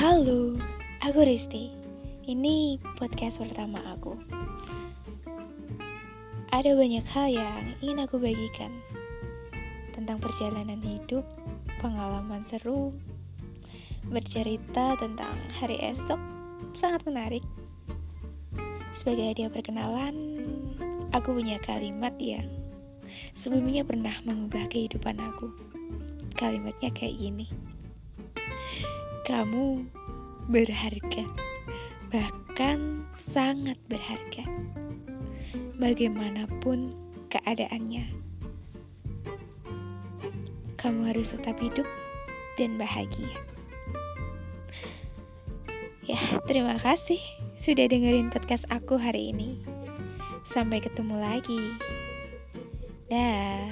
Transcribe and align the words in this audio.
Halo, 0.00 0.56
aku 1.04 1.28
Risti. 1.28 1.76
Ini 2.24 2.80
podcast 2.96 3.36
pertama 3.36 3.84
aku. 3.84 4.16
Ada 6.48 6.72
banyak 6.72 7.04
hal 7.04 7.28
yang 7.28 7.76
ingin 7.84 8.08
aku 8.08 8.16
bagikan 8.16 8.72
tentang 9.92 10.16
perjalanan 10.16 10.80
hidup, 10.80 11.20
pengalaman 11.84 12.40
seru, 12.48 12.96
bercerita 14.08 14.96
tentang 14.96 15.36
hari 15.60 15.76
esok 15.92 16.16
sangat 16.80 17.04
menarik. 17.04 17.44
Sebagai 18.96 19.36
hadiah 19.36 19.52
perkenalan, 19.52 20.16
aku 21.12 21.36
punya 21.36 21.60
kalimat 21.60 22.16
yang 22.16 22.48
sebelumnya 23.36 23.84
pernah 23.84 24.16
mengubah 24.24 24.64
kehidupan 24.72 25.20
aku. 25.20 25.52
Kalimatnya 26.40 26.88
kayak 26.88 27.20
gini. 27.20 27.69
Kamu 29.30 29.86
berharga, 30.50 31.22
bahkan 32.10 33.06
sangat 33.14 33.78
berharga. 33.86 34.42
Bagaimanapun 35.78 36.90
keadaannya, 37.30 38.10
kamu 40.82 41.14
harus 41.14 41.30
tetap 41.30 41.62
hidup 41.62 41.86
dan 42.58 42.74
bahagia. 42.74 43.38
Ya, 46.10 46.18
terima 46.50 46.74
kasih 46.82 47.22
sudah 47.62 47.86
dengerin 47.86 48.34
podcast 48.34 48.66
aku 48.66 48.98
hari 48.98 49.30
ini. 49.30 49.62
Sampai 50.50 50.82
ketemu 50.82 51.22
lagi. 51.22 51.78
Dah. 53.06 53.70